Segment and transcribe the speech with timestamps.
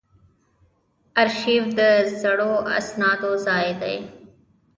[1.21, 1.81] ارشیف د
[2.21, 3.97] زړو اسنادو ځای دی